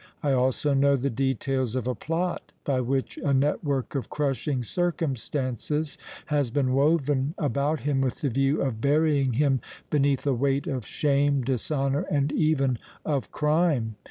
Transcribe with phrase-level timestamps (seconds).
[0.23, 5.95] I also know the details of a plot by which a network of crushing circumstances
[6.25, 9.61] has been woven about him with the view of burying him
[9.91, 13.93] beneath a weight of shame, dishonor and even of crime!